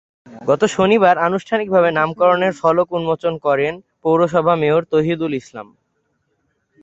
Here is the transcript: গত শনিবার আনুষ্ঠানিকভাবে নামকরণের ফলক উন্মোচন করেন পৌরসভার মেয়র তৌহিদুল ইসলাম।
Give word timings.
গত 0.49 0.61
শনিবার 0.75 1.15
আনুষ্ঠানিকভাবে 1.27 1.89
নামকরণের 1.91 2.53
ফলক 2.61 2.87
উন্মোচন 2.97 3.33
করেন 3.45 3.73
পৌরসভার 4.03 4.57
মেয়র 4.61 4.83
তৌহিদুল 4.91 5.33
ইসলাম। 5.41 5.67